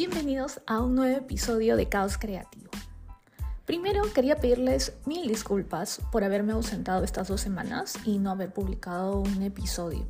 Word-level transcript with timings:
Bienvenidos 0.00 0.62
a 0.66 0.80
un 0.80 0.94
nuevo 0.94 1.18
episodio 1.18 1.76
de 1.76 1.90
Caos 1.90 2.16
Creativo. 2.16 2.70
Primero 3.66 4.10
quería 4.14 4.36
pedirles 4.36 4.94
mil 5.04 5.28
disculpas 5.28 6.00
por 6.10 6.24
haberme 6.24 6.54
ausentado 6.54 7.04
estas 7.04 7.28
dos 7.28 7.42
semanas 7.42 7.96
y 8.06 8.18
no 8.18 8.30
haber 8.30 8.50
publicado 8.50 9.20
un 9.20 9.42
episodio. 9.42 10.06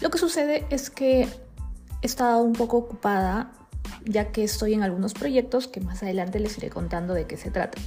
Lo 0.00 0.10
que 0.10 0.18
sucede 0.18 0.66
es 0.70 0.90
que 0.90 1.20
he 1.22 1.28
estado 2.02 2.42
un 2.42 2.52
poco 2.52 2.78
ocupada 2.78 3.52
ya 4.04 4.32
que 4.32 4.42
estoy 4.42 4.74
en 4.74 4.82
algunos 4.82 5.14
proyectos 5.14 5.68
que 5.68 5.80
más 5.80 6.02
adelante 6.02 6.40
les 6.40 6.58
iré 6.58 6.68
contando 6.68 7.14
de 7.14 7.28
qué 7.28 7.36
se 7.36 7.52
trata. 7.52 7.78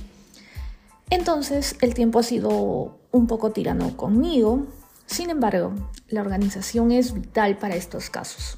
Entonces 1.10 1.76
el 1.82 1.94
tiempo 1.94 2.20
ha 2.20 2.24
sido 2.24 2.98
un 3.12 3.28
poco 3.28 3.52
tirano 3.52 3.98
conmigo, 3.98 4.68
sin 5.06 5.30
embargo, 5.30 5.74
la 6.08 6.22
organización 6.22 6.94
es 6.94 7.14
vital 7.14 7.58
para 7.58 7.76
estos 7.76 8.10
casos. 8.10 8.58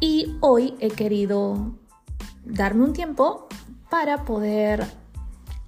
Y 0.00 0.38
hoy 0.40 0.74
he 0.80 0.88
querido 0.88 1.74
darme 2.48 2.84
un 2.84 2.92
tiempo 2.92 3.46
para 3.90 4.24
poder 4.24 4.84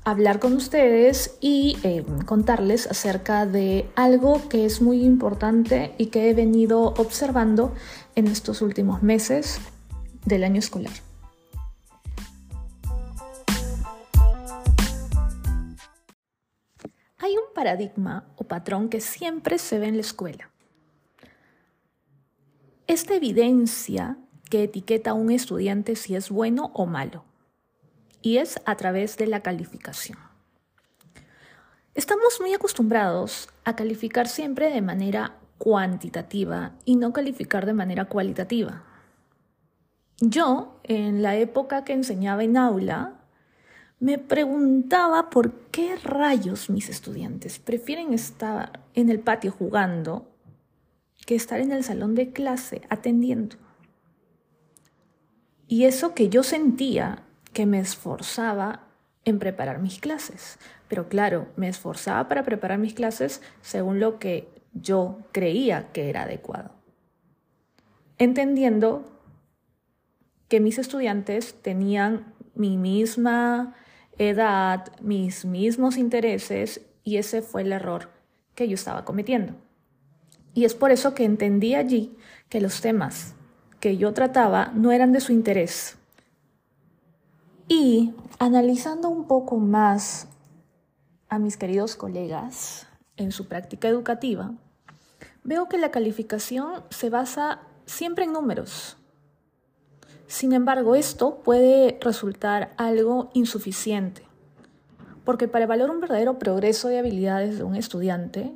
hablar 0.04 0.40
con 0.40 0.54
ustedes 0.54 1.36
y 1.40 1.78
eh, 1.82 2.04
contarles 2.24 2.86
acerca 2.86 3.46
de 3.46 3.88
algo 3.96 4.48
que 4.48 4.64
es 4.64 4.80
muy 4.80 5.04
importante 5.04 5.94
y 5.98 6.06
que 6.06 6.30
he 6.30 6.34
venido 6.34 6.94
observando 6.96 7.74
en 8.14 8.26
estos 8.26 8.62
últimos 8.62 9.02
meses 9.02 9.60
del 10.24 10.44
año 10.44 10.58
escolar. 10.58 10.92
Hay 17.18 17.34
un 17.36 17.54
paradigma 17.54 18.24
o 18.36 18.44
patrón 18.44 18.88
que 18.88 19.00
siempre 19.00 19.58
se 19.58 19.78
ve 19.78 19.88
en 19.88 19.96
la 19.96 20.00
escuela. 20.00 20.50
Esta 22.86 23.14
evidencia 23.14 24.16
que 24.50 24.64
etiqueta 24.64 25.10
a 25.10 25.14
un 25.14 25.30
estudiante 25.30 25.96
si 25.96 26.14
es 26.14 26.28
bueno 26.28 26.70
o 26.74 26.84
malo, 26.84 27.24
y 28.20 28.36
es 28.36 28.60
a 28.66 28.76
través 28.76 29.16
de 29.16 29.26
la 29.26 29.40
calificación. 29.40 30.18
Estamos 31.94 32.40
muy 32.40 32.52
acostumbrados 32.52 33.48
a 33.64 33.74
calificar 33.76 34.28
siempre 34.28 34.70
de 34.70 34.82
manera 34.82 35.38
cuantitativa 35.58 36.72
y 36.84 36.96
no 36.96 37.12
calificar 37.12 37.66
de 37.66 37.74
manera 37.74 38.06
cualitativa. 38.06 38.84
Yo, 40.20 40.80
en 40.82 41.22
la 41.22 41.36
época 41.36 41.84
que 41.84 41.92
enseñaba 41.92 42.44
en 42.44 42.56
aula, 42.56 43.20
me 44.00 44.18
preguntaba 44.18 45.30
por 45.30 45.52
qué 45.70 45.96
rayos 45.96 46.70
mis 46.70 46.88
estudiantes 46.88 47.58
prefieren 47.58 48.14
estar 48.14 48.80
en 48.94 49.10
el 49.10 49.20
patio 49.20 49.52
jugando 49.52 50.26
que 51.26 51.34
estar 51.34 51.60
en 51.60 51.70
el 51.70 51.84
salón 51.84 52.14
de 52.14 52.32
clase 52.32 52.82
atendiendo. 52.88 53.56
Y 55.70 55.84
eso 55.84 56.14
que 56.16 56.28
yo 56.28 56.42
sentía 56.42 57.22
que 57.52 57.64
me 57.64 57.78
esforzaba 57.78 58.88
en 59.24 59.38
preparar 59.38 59.78
mis 59.78 60.00
clases. 60.00 60.58
Pero 60.88 61.08
claro, 61.08 61.46
me 61.54 61.68
esforzaba 61.68 62.26
para 62.26 62.42
preparar 62.42 62.80
mis 62.80 62.92
clases 62.92 63.40
según 63.60 64.00
lo 64.00 64.18
que 64.18 64.48
yo 64.72 65.20
creía 65.30 65.92
que 65.92 66.10
era 66.10 66.22
adecuado. 66.22 66.72
Entendiendo 68.18 69.16
que 70.48 70.58
mis 70.58 70.76
estudiantes 70.76 71.54
tenían 71.62 72.34
mi 72.56 72.76
misma 72.76 73.76
edad, 74.18 74.90
mis 75.00 75.44
mismos 75.44 75.98
intereses 75.98 76.80
y 77.04 77.18
ese 77.18 77.42
fue 77.42 77.62
el 77.62 77.70
error 77.70 78.10
que 78.56 78.66
yo 78.66 78.74
estaba 78.74 79.04
cometiendo. 79.04 79.54
Y 80.52 80.64
es 80.64 80.74
por 80.74 80.90
eso 80.90 81.14
que 81.14 81.24
entendí 81.24 81.76
allí 81.76 82.16
que 82.48 82.60
los 82.60 82.80
temas 82.80 83.36
que 83.80 83.96
yo 83.96 84.12
trataba 84.12 84.70
no 84.74 84.92
eran 84.92 85.12
de 85.12 85.20
su 85.20 85.32
interés. 85.32 85.96
Y 87.66 88.12
analizando 88.38 89.08
un 89.08 89.26
poco 89.26 89.56
más 89.56 90.28
a 91.28 91.38
mis 91.38 91.56
queridos 91.56 91.96
colegas 91.96 92.86
en 93.16 93.32
su 93.32 93.48
práctica 93.48 93.88
educativa, 93.88 94.52
veo 95.44 95.68
que 95.68 95.78
la 95.78 95.90
calificación 95.90 96.82
se 96.90 97.10
basa 97.10 97.60
siempre 97.86 98.24
en 98.24 98.32
números. 98.32 98.96
Sin 100.26 100.52
embargo, 100.52 100.94
esto 100.94 101.40
puede 101.42 101.98
resultar 102.00 102.72
algo 102.76 103.30
insuficiente, 103.34 104.22
porque 105.24 105.48
para 105.48 105.64
evaluar 105.64 105.90
un 105.90 106.00
verdadero 106.00 106.38
progreso 106.38 106.88
de 106.88 106.98
habilidades 106.98 107.58
de 107.58 107.64
un 107.64 107.76
estudiante, 107.76 108.52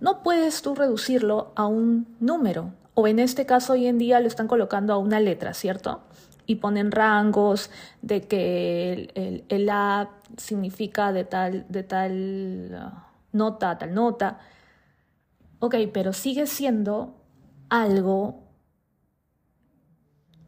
no 0.00 0.22
puedes 0.22 0.62
tú 0.62 0.74
reducirlo 0.74 1.52
a 1.56 1.66
un 1.66 2.16
número, 2.20 2.72
o 3.00 3.08
en 3.08 3.18
este 3.18 3.46
caso 3.46 3.72
hoy 3.72 3.86
en 3.86 3.96
día 3.96 4.20
lo 4.20 4.28
están 4.28 4.46
colocando 4.46 4.92
a 4.92 4.98
una 4.98 5.20
letra, 5.20 5.54
¿cierto? 5.54 6.02
Y 6.44 6.56
ponen 6.56 6.92
rangos 6.92 7.70
de 8.02 8.22
que 8.22 9.44
el, 9.48 9.68
A 9.70 10.10
significa 10.36 11.12
de 11.12 11.24
tal, 11.24 11.64
de 11.68 11.82
tal 11.82 12.70
uh, 12.72 13.36
nota 13.36 13.78
tal 13.78 13.94
nota. 13.94 14.38
Ok, 15.60 15.76
pero 15.94 16.12
sigue 16.12 16.46
siendo 16.46 17.14
algo 17.70 18.42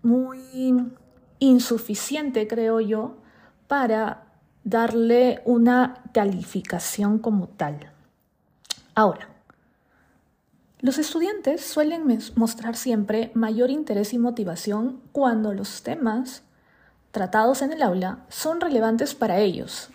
muy 0.02 0.92
insuficiente, 1.38 2.46
creo 2.46 2.80
yo, 2.80 3.16
para 3.66 4.26
darle 4.64 5.40
una 5.46 6.02
calificación 6.12 7.18
como 7.18 7.48
tal. 7.48 7.92
Ahora, 8.94 9.31
los 10.82 10.98
estudiantes 10.98 11.64
suelen 11.64 12.02
mostrar 12.34 12.74
siempre 12.74 13.30
mayor 13.34 13.70
interés 13.70 14.12
y 14.12 14.18
motivación 14.18 15.00
cuando 15.12 15.54
los 15.54 15.82
temas 15.82 16.42
tratados 17.12 17.62
en 17.62 17.72
el 17.72 17.82
aula 17.82 18.26
son 18.28 18.60
relevantes 18.60 19.14
para 19.14 19.38
ellos. 19.38 19.90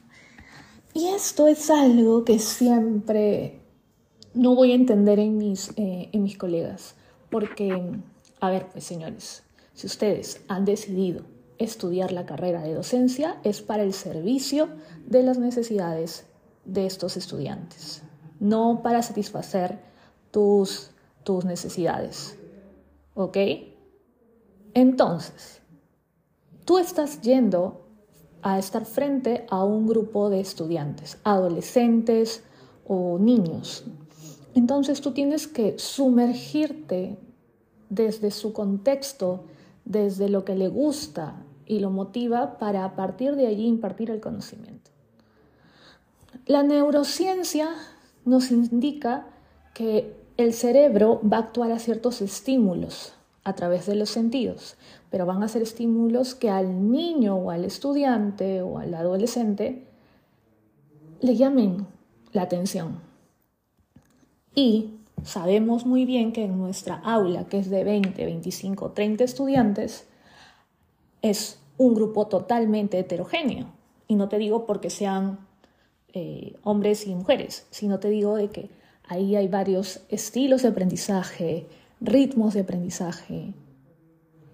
Y 0.93 1.07
esto 1.07 1.47
es 1.47 1.69
algo 1.69 2.23
que 2.23 2.39
siempre 2.39 3.59
no 4.33 4.55
voy 4.55 4.71
a 4.71 4.75
entender 4.75 5.19
en 5.19 5.37
mis, 5.37 5.71
eh, 5.75 6.09
en 6.13 6.23
mis 6.23 6.37
colegas. 6.37 6.95
Porque, 7.29 7.99
a 8.39 8.49
ver, 8.49 8.67
pues 8.71 8.85
señores, 8.85 9.43
si 9.73 9.87
ustedes 9.87 10.41
han 10.47 10.63
decidido 10.63 11.25
estudiar 11.57 12.13
la 12.13 12.25
carrera 12.25 12.61
de 12.61 12.73
docencia, 12.73 13.41
es 13.43 13.61
para 13.61 13.83
el 13.83 13.91
servicio 13.91 14.69
de 15.05 15.23
las 15.23 15.37
necesidades 15.37 16.25
de 16.63 16.85
estos 16.85 17.17
estudiantes, 17.17 18.03
no 18.39 18.81
para 18.81 19.03
satisfacer 19.03 19.79
tus, 20.37 20.91
tus 21.23 21.45
necesidades. 21.45 22.37
¿Ok? 23.15 23.37
Entonces, 24.75 25.63
tú 26.63 26.77
estás 26.77 27.21
yendo 27.21 27.87
a 28.43 28.59
estar 28.59 28.85
frente 28.85 29.47
a 29.49 29.63
un 29.63 29.87
grupo 29.87 30.29
de 30.29 30.39
estudiantes, 30.39 31.17
adolescentes 31.23 32.43
o 32.85 33.17
niños. 33.17 33.83
Entonces 34.53 35.01
tú 35.01 35.11
tienes 35.11 35.47
que 35.47 35.79
sumergirte 35.79 37.17
desde 37.89 38.29
su 38.29 38.53
contexto, 38.53 39.45
desde 39.85 40.29
lo 40.29 40.45
que 40.45 40.55
le 40.55 40.67
gusta 40.67 41.43
y 41.65 41.79
lo 41.79 41.89
motiva 41.89 42.59
para 42.59 42.85
a 42.85 42.95
partir 42.95 43.35
de 43.35 43.47
allí 43.47 43.65
impartir 43.65 44.11
el 44.11 44.19
conocimiento. 44.19 44.91
La 46.45 46.61
neurociencia 46.61 47.69
nos 48.23 48.51
indica 48.51 49.25
que 49.73 50.16
el 50.37 50.53
cerebro 50.53 51.19
va 51.21 51.37
a 51.37 51.41
actuar 51.41 51.71
a 51.71 51.79
ciertos 51.79 52.21
estímulos 52.21 53.13
a 53.43 53.53
través 53.53 53.85
de 53.87 53.95
los 53.95 54.09
sentidos, 54.09 54.75
pero 55.09 55.25
van 55.25 55.41
a 55.41 55.47
ser 55.47 55.63
estímulos 55.63 56.35
que 56.35 56.49
al 56.49 56.91
niño 56.91 57.35
o 57.35 57.49
al 57.49 57.65
estudiante 57.65 58.61
o 58.61 58.77
al 58.77 58.93
adolescente 58.93 59.83
le 61.21 61.35
llamen 61.35 61.87
la 62.33 62.43
atención. 62.43 62.99
Y 64.53 64.91
sabemos 65.23 65.85
muy 65.85 66.05
bien 66.05 66.31
que 66.31 66.45
en 66.45 66.57
nuestra 66.57 66.95
aula, 66.95 67.45
que 67.45 67.57
es 67.57 67.69
de 67.69 67.83
20, 67.83 68.23
25, 68.23 68.91
30 68.91 69.23
estudiantes, 69.23 70.07
es 71.21 71.59
un 71.77 71.95
grupo 71.95 72.27
totalmente 72.27 72.99
heterogéneo. 72.99 73.67
Y 74.07 74.15
no 74.15 74.29
te 74.29 74.37
digo 74.37 74.65
porque 74.65 74.89
sean 74.89 75.39
eh, 76.13 76.55
hombres 76.63 77.07
y 77.07 77.15
mujeres, 77.15 77.67
sino 77.71 77.99
te 77.99 78.09
digo 78.09 78.35
de 78.35 78.49
que 78.49 78.76
Ahí 79.09 79.37
hay 79.37 79.47
varios 79.47 80.01
estilos 80.09 80.63
de 80.63 80.67
aprendizaje, 80.67 81.65
ritmos 82.01 82.53
de 82.53 82.61
aprendizaje. 82.61 83.53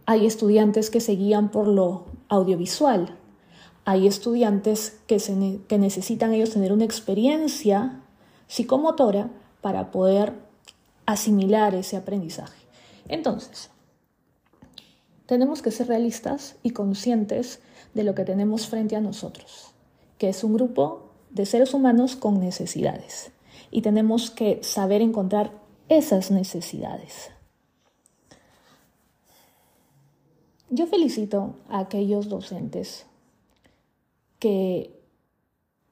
Hay 0.05 0.27
estudiantes 0.27 0.91
que 0.91 1.01
se 1.01 1.13
guían 1.15 1.50
por 1.50 1.67
lo 1.67 2.05
audiovisual. 2.29 3.17
Hay 3.83 4.05
estudiantes 4.05 5.00
que, 5.07 5.17
que 5.67 5.77
necesitan 5.79 6.33
ellos 6.33 6.51
tener 6.51 6.71
una 6.71 6.85
experiencia 6.85 8.01
psicomotora 8.47 9.31
para 9.61 9.89
poder 9.89 10.33
asimilar 11.07 11.73
ese 11.73 11.97
aprendizaje. 11.97 12.67
Entonces, 13.07 13.71
tenemos 15.25 15.63
que 15.63 15.71
ser 15.71 15.88
realistas 15.88 16.57
y 16.61 16.71
conscientes 16.71 17.59
de 17.95 18.03
lo 18.03 18.13
que 18.13 18.23
tenemos 18.23 18.67
frente 18.67 18.95
a 18.95 19.01
nosotros, 19.01 19.71
que 20.19 20.29
es 20.29 20.44
un 20.44 20.53
grupo 20.53 21.09
de 21.31 21.47
seres 21.47 21.73
humanos 21.73 22.15
con 22.15 22.39
necesidades 22.39 23.32
y 23.74 23.81
tenemos 23.81 24.31
que 24.31 24.64
saber 24.64 25.02
encontrar 25.02 25.52
esas 25.90 26.31
necesidades. 26.31 27.34
yo 30.74 30.88
felicito 30.88 31.54
a 31.70 31.80
aquellos 31.80 32.30
docentes 32.30 33.06
que 34.40 35.00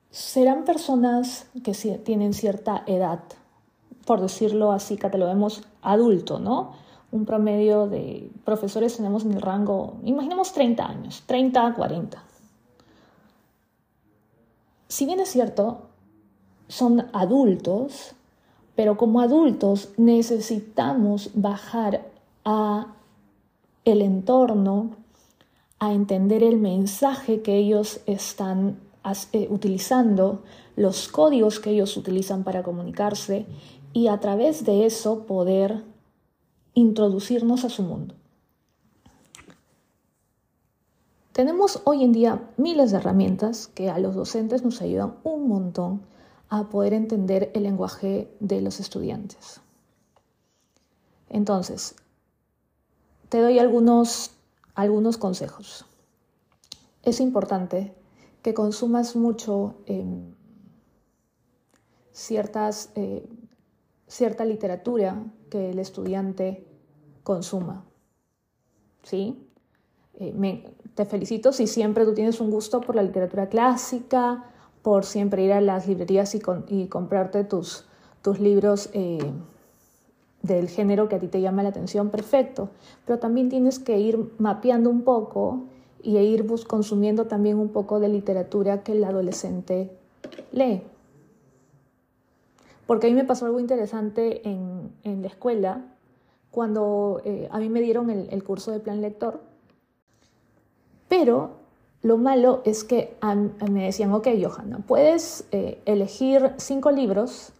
serán 0.09 0.65
personas 0.65 1.47
que 1.63 1.73
tienen 1.99 2.33
cierta 2.33 2.83
edad, 2.87 3.19
por 4.05 4.21
decirlo 4.21 4.71
así, 4.71 4.97
vemos 5.27 5.63
adulto, 5.83 6.39
¿no? 6.39 6.73
Un 7.11 7.25
promedio 7.25 7.87
de 7.87 8.31
profesores 8.43 8.97
tenemos 8.97 9.23
en 9.23 9.33
el 9.33 9.41
rango, 9.41 9.97
imaginemos 10.03 10.51
30 10.51 10.83
años, 10.83 11.23
30 11.27 11.67
a 11.67 11.73
40. 11.75 12.23
Si 14.87 15.05
bien 15.05 15.19
es 15.19 15.29
cierto, 15.29 15.90
son 16.71 17.07
adultos, 17.11 18.13
pero 18.75 18.95
como 18.95 19.19
adultos 19.19 19.89
necesitamos 19.97 21.31
bajar 21.33 22.07
a 22.45 22.95
el 23.83 24.01
entorno, 24.01 24.91
a 25.79 25.91
entender 25.91 26.43
el 26.43 26.57
mensaje 26.57 27.41
que 27.41 27.57
ellos 27.57 27.99
están 28.05 28.79
eh, 29.33 29.47
utilizando, 29.49 30.43
los 30.77 31.09
códigos 31.09 31.59
que 31.59 31.71
ellos 31.71 31.97
utilizan 31.97 32.45
para 32.45 32.63
comunicarse 32.63 33.45
y 33.91 34.07
a 34.07 34.19
través 34.21 34.63
de 34.63 34.85
eso 34.85 35.25
poder 35.25 35.83
introducirnos 36.73 37.65
a 37.65 37.69
su 37.69 37.83
mundo. 37.83 38.15
Tenemos 41.33 41.81
hoy 41.83 42.05
en 42.05 42.13
día 42.13 42.49
miles 42.55 42.91
de 42.91 42.97
herramientas 42.97 43.67
que 43.67 43.89
a 43.89 43.99
los 43.99 44.15
docentes 44.15 44.63
nos 44.63 44.81
ayudan 44.81 45.15
un 45.23 45.49
montón 45.49 46.10
a 46.51 46.67
poder 46.67 46.93
entender 46.93 47.49
el 47.55 47.63
lenguaje 47.63 48.29
de 48.41 48.59
los 48.59 48.81
estudiantes. 48.81 49.61
Entonces, 51.29 51.95
te 53.29 53.39
doy 53.39 53.57
algunos, 53.57 54.31
algunos 54.75 55.17
consejos. 55.17 55.85
Es 57.03 57.21
importante 57.21 57.95
que 58.41 58.53
consumas 58.53 59.15
mucho 59.15 59.75
em, 59.85 60.33
ciertas, 62.11 62.89
eh, 62.95 63.25
cierta 64.07 64.43
literatura 64.43 65.23
que 65.49 65.69
el 65.69 65.79
estudiante 65.79 66.67
consuma. 67.23 67.85
¿Sí? 69.03 69.47
Eh, 70.15 70.75
te 70.95 71.05
felicito 71.05 71.53
si 71.53 71.65
siempre 71.65 72.03
tú 72.03 72.13
tienes 72.13 72.41
un 72.41 72.51
gusto 72.51 72.81
por 72.81 72.97
la 72.97 73.03
literatura 73.03 73.47
clásica, 73.47 74.50
por 74.81 75.05
siempre 75.05 75.43
ir 75.43 75.53
a 75.53 75.61
las 75.61 75.87
librerías 75.87 76.35
y, 76.35 76.87
comprarte 76.87 77.43
tus, 77.43 77.85
libros 78.39 78.89
eh, 78.93 79.19
del 80.41 80.69
género 80.69 81.07
que 81.07 81.15
a 81.15 81.19
ti 81.19 81.27
te 81.27 81.41
llama 81.41 81.63
la 81.63 81.69
atención, 81.69 82.09
perfecto. 82.09 82.69
Pero 83.05 83.19
también 83.19 83.49
tienes 83.49 83.79
que 83.79 83.99
ir 83.99 84.33
mapeando 84.37 84.89
un 84.89 85.03
poco 85.03 85.63
y 86.03 86.17
ir 86.17 86.45
consumiendo 86.67 87.25
también 87.25 87.57
un 87.57 87.69
poco 87.69 87.99
de 87.99 88.09
literatura 88.09 88.83
que 88.83 88.93
el 88.93 89.03
adolescente 89.03 89.91
lee. 90.51 90.81
Porque 92.87 93.07
a 93.07 93.09
mí 93.09 93.15
me 93.15 93.23
pasó 93.23 93.45
algo 93.45 93.59
interesante 93.59 94.41
en, 94.47 95.21
la 95.21 95.27
escuela, 95.27 95.85
cuando 96.49 97.21
eh, 97.23 97.47
a 97.51 97.59
mí 97.59 97.69
me 97.69 97.81
dieron 97.81 98.09
el, 98.09 98.43
curso 98.43 98.71
de 98.71 98.79
plan 98.79 99.01
lector, 99.01 99.39
pero 101.07 101.60
lo 102.03 102.17
malo 102.17 102.61
es 102.65 102.83
que 102.83 103.15
me 103.69 103.85
decían, 103.85 104.11
ok, 104.13 104.27
Johanna, 104.41 104.79
puedes 104.87 105.45
eh, 105.51 105.81
elegir 105.85 106.53
cinco 106.57 106.91
libros 106.91 107.53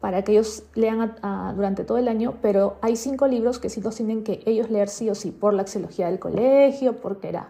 para 0.00 0.22
que 0.22 0.32
ellos 0.32 0.62
lean 0.74 1.16
durante 1.56 1.82
todo 1.82 1.98
el 1.98 2.06
año, 2.06 2.34
pero 2.40 2.76
hay 2.82 2.96
cinco 2.96 3.26
libros 3.26 3.58
que 3.58 3.68
sí 3.68 3.80
los 3.80 3.96
tienen 3.96 4.22
que 4.22 4.42
ellos 4.46 4.70
leer 4.70 4.88
sí 4.88 5.10
o 5.10 5.14
sí, 5.14 5.32
por 5.32 5.54
la 5.54 5.62
axiología 5.62 6.06
del 6.06 6.20
colegio, 6.20 7.00
porque 7.00 7.28
era 7.28 7.48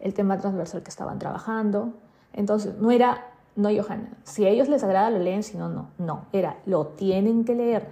el 0.00 0.12
tema 0.12 0.38
transversal 0.38 0.82
que 0.82 0.90
estaban 0.90 1.18
trabajando. 1.18 1.94
Entonces, 2.34 2.74
no 2.78 2.90
era, 2.90 3.32
no, 3.56 3.70
Johanna, 3.70 4.18
si 4.24 4.44
a 4.44 4.50
ellos 4.50 4.68
les 4.68 4.84
agrada 4.84 5.08
lo 5.08 5.20
leen, 5.20 5.42
si 5.42 5.56
no, 5.56 5.70
no, 5.70 5.88
no, 5.96 6.26
era, 6.32 6.58
lo 6.66 6.88
tienen 6.88 7.44
que 7.44 7.54
leer. 7.54 7.88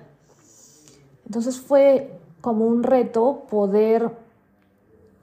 Entonces 1.25 1.59
fue 1.59 2.19
como 2.43 2.67
un 2.67 2.83
reto 2.83 3.45
poder 3.49 4.11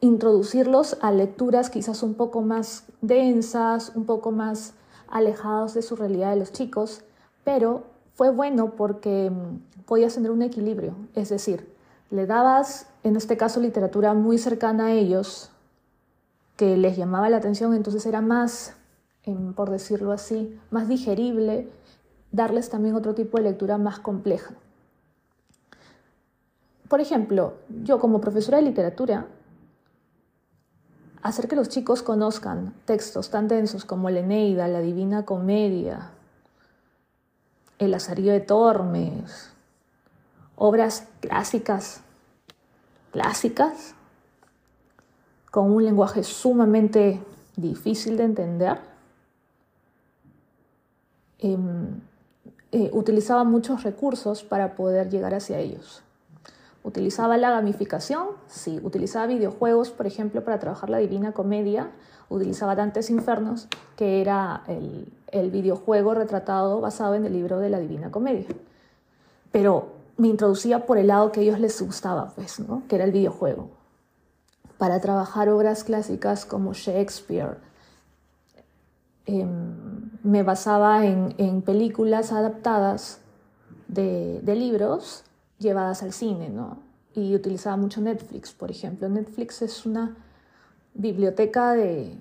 introducirlos 0.02 0.98
a 1.02 1.12
lecturas 1.12 1.70
quizás 1.70 2.04
un 2.04 2.14
poco 2.14 2.42
más 2.42 2.86
densas, 3.02 3.94
un 3.96 4.06
poco 4.06 4.32
más 4.32 4.74
alejados 5.08 5.74
de 5.74 5.82
su 5.82 5.96
realidad 5.96 6.32
de 6.32 6.38
los 6.38 6.52
chicos, 6.52 7.02
pero 7.44 7.84
fue 8.14 8.30
bueno 8.30 8.76
porque 8.76 9.30
mm, 9.30 9.84
podías 9.86 10.16
tener 10.16 10.32
un 10.32 10.42
equilibrio, 10.42 10.96
es 11.16 11.30
decir, 11.30 11.74
le 12.12 12.26
dabas, 12.26 12.88
en 13.04 13.16
este 13.16 13.38
caso, 13.38 13.60
literatura 13.60 14.14
muy 14.14 14.38
cercana 14.38 14.88
a 14.88 14.92
ellos, 14.94 15.52
que 16.56 16.76
les 16.76 16.98
llamaba 16.98 17.30
la 17.30 17.38
atención, 17.38 17.74
entonces 17.74 18.06
era 18.06 18.22
más, 18.22 18.76
em, 19.24 19.54
por 19.54 19.70
decirlo 19.70 20.12
así, 20.12 20.60
más 20.72 20.88
digerible 20.88 21.70
darles 22.32 22.70
también 22.70 22.96
otro 22.96 23.14
tipo 23.16 23.38
de 23.38 23.44
lectura 23.44 23.78
más 23.78 24.00
compleja. 24.00 24.56
Por 26.88 27.00
ejemplo, 27.00 27.54
yo 27.84 28.00
como 28.00 28.20
profesora 28.20 28.58
de 28.58 28.64
literatura 28.64 29.28
hacer 31.22 31.48
que 31.48 31.56
los 31.56 31.70
chicos 31.70 32.04
conozcan 32.04 32.74
textos 32.86 33.30
tan 33.30 33.48
densos 33.48 33.86
como 33.86 34.10
la 34.10 34.20
Eneida, 34.20 34.68
la 34.68 34.80
Divina 34.80 35.26
Comedia, 35.26 36.12
el 37.78 37.92
Lazarillo 37.92 38.32
de 38.32 38.40
Tormes, 38.40 39.52
obras 40.56 41.08
clásicas, 41.22 42.02
clásicas, 43.12 43.96
con 45.52 45.72
un 45.72 45.84
lenguaje 45.84 46.24
sumamente 46.24 47.24
difícil 47.56 48.18
de 48.18 48.24
entender. 48.24 48.80
Em, 51.40 52.02
eh, 52.72 52.90
utilizaba 52.94 53.44
muchos 53.44 53.84
recursos 53.84 54.44
para 54.44 54.76
poder 54.76 55.10
llegar 55.10 55.34
hacia 55.34 55.58
ellos. 55.58 56.04
¿Utilizaba 56.84 57.38
la 57.38 57.52
gamificación? 57.52 58.28
Sí. 58.48 58.80
¿Utilizaba 58.84 59.28
videojuegos, 59.28 59.90
por 59.90 60.08
ejemplo, 60.08 60.44
para 60.44 60.60
trabajar 60.60 60.90
la 60.90 60.98
Divina 60.98 61.34
Comedia? 61.34 61.92
Utilizaba 62.30 62.76
Dantes 62.76 63.10
Infernos, 63.10 63.68
que 63.98 64.22
era 64.22 64.64
el, 64.68 65.12
el 65.32 65.52
videojuego 65.52 66.14
retratado 66.14 66.80
basado 66.80 67.16
en 67.16 67.26
el 67.26 67.34
libro 67.34 67.60
de 67.60 67.70
la 67.70 67.80
Divina 67.80 68.12
Comedia. 68.12 68.48
Pero 69.52 69.90
me 70.18 70.28
introducía 70.30 70.86
por 70.86 70.98
el 70.98 71.08
lado 71.08 71.32
que 71.32 71.42
a 71.42 71.44
ellos 71.44 71.60
les 71.60 71.82
gustaba, 71.82 72.32
pues, 72.36 72.60
¿no? 72.60 72.84
Que 72.88 72.96
era 72.96 73.06
el 73.06 73.12
videojuego. 73.12 73.70
Para 74.78 75.02
trabajar 75.02 75.50
obras 75.50 75.84
clásicas 75.84 76.46
como 76.46 76.74
Shakespeare, 76.74 77.58
em, 79.26 80.10
me 80.24 80.44
basaba 80.44 81.06
en, 81.06 81.36
en 81.38 81.62
películas 81.62 82.32
adaptadas 82.32 83.20
de, 83.88 84.40
de 84.42 84.56
libros 84.56 85.24
llevadas 85.60 86.02
al 86.02 86.14
cine, 86.14 86.50
¿no? 86.50 86.80
Y 87.14 87.36
utilizaba 87.36 87.78
mucho 87.78 88.02
Netflix, 88.02 88.54
por 88.54 88.72
ejemplo. 88.72 89.10
Netflix 89.10 89.62
es 89.62 89.86
una 89.86 90.16
biblioteca 90.94 91.74
de, 91.74 92.18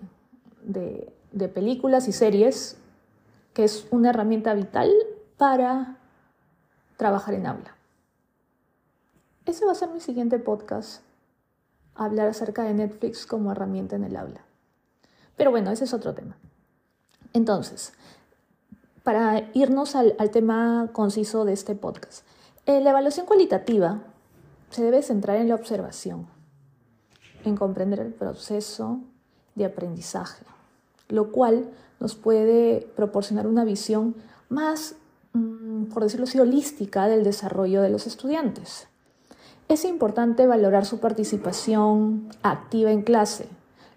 de, 0.63 1.49
películas 1.49 2.09
y 2.09 2.13
series 2.13 2.77
que 3.55 3.65
es 3.65 3.87
una 3.91 4.11
herramienta 4.11 4.55
vital 4.55 4.93
para 5.37 5.97
trabajar 6.97 7.35
en 7.35 7.47
habla. 7.47 7.77
Ese 9.47 9.65
va 9.65 9.73
a 9.73 9.75
ser 9.75 9.89
mi 9.91 10.01
siguiente 10.01 10.39
podcast, 10.39 11.03
hablar 11.95 12.29
acerca 12.29 12.63
de 12.65 12.75
Netflix 12.75 13.25
como 13.27 13.51
herramienta 13.51 13.97
en 13.97 14.05
el 14.05 14.17
habla. 14.17 14.43
Pero 15.37 15.51
bueno, 15.51 15.71
ese 15.71 15.85
es 15.85 15.95
otro 15.95 16.15
tema. 16.15 16.37
Entonces, 17.33 17.93
para 19.03 19.51
irnos 19.55 19.97
al, 19.97 20.15
al 20.19 20.31
tema 20.31 20.91
conciso 20.93 21.45
de 21.45 21.53
este 21.53 21.75
podcast, 21.75 22.25
la 22.69 22.91
evaluación 22.91 23.25
cualitativa 23.25 24.03
se 24.69 24.83
debe 24.83 25.03
centrar 25.03 25.39
en 25.39 25.49
la 25.49 25.55
observación, 25.55 26.27
en 27.45 27.57
comprender 27.57 27.99
el 27.99 28.13
proceso 28.13 29.01
de 29.55 29.65
aprendizaje, 29.65 30.45
lo 31.09 31.33
cual 31.33 31.71
nos 31.99 32.15
puede 32.15 32.87
proporcionar 32.95 33.47
una 33.47 33.65
visión 33.65 34.15
más, 34.51 34.97
mm, 35.33 35.85
por 35.85 36.03
decirlo 36.03 36.25
así, 36.25 36.39
holística 36.39 37.09
del 37.09 37.25
desarrollo 37.25 37.81
de 37.81 37.89
los 37.89 38.07
estudiantes. 38.07 38.87
Es 39.69 39.87
importante 39.87 40.47
valorar 40.47 40.85
su 40.85 41.01
participación 41.01 42.29
activa 42.43 42.93
en 42.93 43.01
clase, 43.01 43.49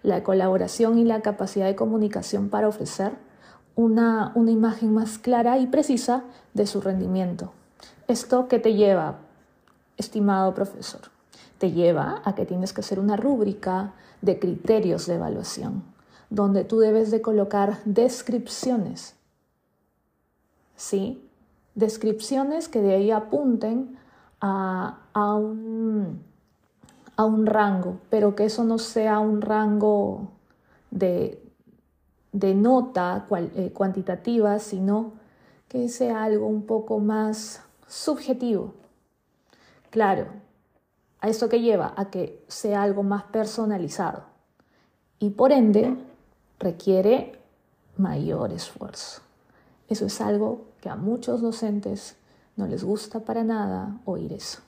la 0.02 0.22
colaboración 0.22 0.98
y 0.98 1.04
la 1.04 1.20
capacidad 1.20 1.66
de 1.66 1.76
comunicación 1.76 2.48
para 2.48 2.68
ofrecer 2.68 3.12
una, 3.74 4.32
una 4.34 4.50
imagen 4.50 4.94
más 4.94 5.18
clara 5.18 5.58
y 5.58 5.66
precisa 5.66 6.24
de 6.54 6.66
su 6.66 6.80
rendimiento. 6.80 7.52
¿Esto 8.08 8.48
qué 8.48 8.58
te 8.58 8.74
lleva, 8.74 9.18
estimado 9.96 10.54
profesor? 10.54 11.02
Te 11.58 11.72
lleva 11.72 12.22
a 12.24 12.34
que 12.34 12.46
tienes 12.46 12.72
que 12.72 12.80
hacer 12.80 12.98
una 12.98 13.16
rúbrica 13.16 13.94
de 14.20 14.38
criterios 14.38 15.06
de 15.06 15.14
evaluación, 15.14 15.84
donde 16.30 16.64
tú 16.64 16.78
debes 16.78 17.10
de 17.10 17.22
colocar 17.22 17.78
descripciones. 17.84 19.14
¿Sí? 20.76 21.28
Descripciones 21.74 22.68
que 22.68 22.82
de 22.82 22.94
ahí 22.94 23.10
apunten 23.10 23.96
a, 24.40 24.98
a 25.14 25.34
un 25.34 26.26
rango, 27.46 27.98
pero 28.10 28.34
que 28.34 28.46
eso 28.46 28.64
no 28.64 28.78
sea 28.78 29.20
un 29.20 29.40
rango 29.40 30.32
de, 30.90 31.42
de 32.32 32.54
nota 32.54 33.26
eh, 33.54 33.72
cuantitativa, 33.72 34.58
sino 34.58 35.12
que 35.68 35.88
sea 35.88 36.24
algo 36.24 36.46
un 36.46 36.62
poco 36.66 36.98
más 36.98 37.62
subjetivo. 37.92 38.72
Claro, 39.90 40.28
a 41.20 41.28
eso 41.28 41.50
que 41.50 41.60
lleva 41.60 41.92
a 41.94 42.10
que 42.10 42.42
sea 42.48 42.82
algo 42.82 43.02
más 43.02 43.24
personalizado 43.24 44.24
y 45.18 45.30
por 45.30 45.52
ende 45.52 45.94
requiere 46.58 47.38
mayor 47.98 48.50
esfuerzo. 48.52 49.20
Eso 49.88 50.06
es 50.06 50.20
algo 50.22 50.64
que 50.80 50.88
a 50.88 50.96
muchos 50.96 51.42
docentes 51.42 52.16
no 52.56 52.66
les 52.66 52.82
gusta 52.82 53.20
para 53.20 53.44
nada 53.44 54.00
oír 54.06 54.32
eso. 54.32 54.60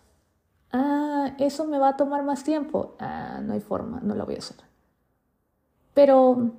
Ah, 0.70 1.34
eso 1.38 1.64
me 1.64 1.78
va 1.78 1.88
a 1.88 1.96
tomar 1.96 2.24
más 2.24 2.44
tiempo. 2.44 2.94
Ah, 2.98 3.40
no 3.42 3.54
hay 3.54 3.60
forma, 3.60 4.00
no 4.02 4.14
lo 4.14 4.26
voy 4.26 4.34
a 4.34 4.38
hacer. 4.38 4.58
Pero 5.94 6.50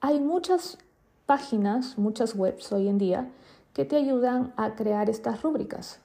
hay 0.00 0.20
muchas 0.20 0.78
páginas, 1.26 1.98
muchas 1.98 2.36
webs 2.36 2.70
hoy 2.70 2.86
en 2.86 2.98
día 2.98 3.28
que 3.74 3.84
te 3.84 3.96
ayudan 3.96 4.54
a 4.56 4.74
crear 4.76 5.10
estas 5.10 5.42
rúbricas. 5.42 6.00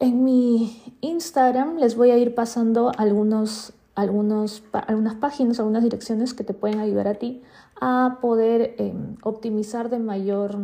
En 0.00 0.24
mi 0.24 0.82
Instagram 1.00 1.78
les 1.78 1.96
voy 1.96 2.10
a 2.10 2.18
ir 2.18 2.34
pasando 2.34 2.92
algunos, 2.98 3.72
algunos, 3.94 4.62
algunas 4.72 5.14
páginas, 5.14 5.58
algunas 5.58 5.82
direcciones 5.82 6.34
que 6.34 6.44
te 6.44 6.54
pueden 6.54 6.80
ayudar 6.80 7.08
a 7.08 7.14
ti 7.14 7.42
a 7.80 8.18
poder 8.20 8.74
em, 8.78 9.16
optimizar 9.22 9.88
de 9.90 9.98
mayor, 9.98 10.56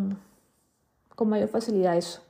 con 1.14 1.28
mayor 1.28 1.48
facilidad 1.48 1.96
eso. 1.96 2.20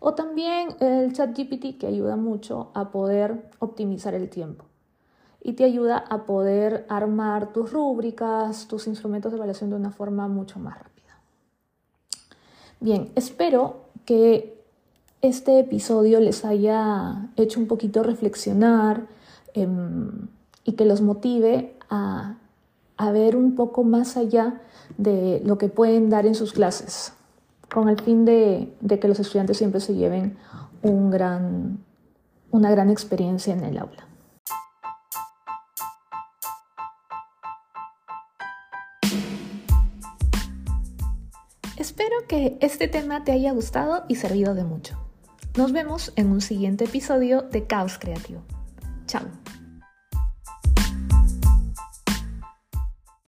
O 0.00 0.14
también 0.14 0.68
el 0.80 1.12
chat 1.12 1.36
GPT 1.36 1.78
que 1.78 1.86
ayuda 1.86 2.16
mucho 2.16 2.70
a 2.74 2.90
poder 2.90 3.50
optimizar 3.58 4.14
el 4.14 4.28
tiempo 4.28 4.64
y 5.42 5.54
te 5.54 5.64
ayuda 5.64 5.98
a 5.98 6.24
poder 6.24 6.86
armar 6.88 7.52
tus 7.52 7.72
rúbricas, 7.72 8.66
tus 8.68 8.86
instrumentos 8.86 9.32
de 9.32 9.36
evaluación 9.36 9.70
de 9.70 9.76
una 9.76 9.90
forma 9.90 10.28
mucho 10.28 10.58
más 10.58 10.78
rápida. 10.78 10.99
Bien, 12.80 13.10
espero 13.14 13.76
que 14.06 14.58
este 15.20 15.60
episodio 15.60 16.18
les 16.18 16.46
haya 16.46 17.28
hecho 17.36 17.60
un 17.60 17.66
poquito 17.66 18.02
reflexionar 18.02 19.06
em, 19.52 20.28
y 20.64 20.72
que 20.72 20.86
los 20.86 21.02
motive 21.02 21.76
a, 21.90 22.36
ver 23.12 23.36
un 23.36 23.54
poco 23.54 23.82
más 23.82 24.16
allá 24.16 24.60
de 24.96 25.42
lo 25.44 25.58
que 25.58 25.68
pueden 25.68 26.10
dar 26.10 26.26
en 26.26 26.34
sus 26.34 26.52
clases, 26.52 27.12
con 27.72 27.88
el 27.88 28.00
fin 28.00 28.24
de, 28.24 28.72
que 29.00 29.08
los 29.08 29.20
estudiantes 29.20 29.56
siempre 29.56 29.80
se 29.80 29.94
lleven 29.94 30.36
una 30.82 31.40
gran 32.70 32.90
experiencia 32.90 33.54
en 33.54 33.64
el 33.64 33.78
aula. 33.78 34.09
Que 42.30 42.56
este 42.60 42.86
tema 42.86 43.24
te 43.24 43.32
haya 43.32 43.50
gustado 43.50 44.04
y 44.06 44.14
servido 44.14 44.54
de 44.54 44.62
mucho. 44.62 44.96
Nos 45.56 45.72
vemos 45.72 46.12
en 46.14 46.30
un 46.30 46.40
siguiente 46.40 46.84
episodio 46.84 47.42
de 47.42 47.66
Caos 47.66 47.98
Creativo. 47.98 48.44
Chao. 49.08 49.39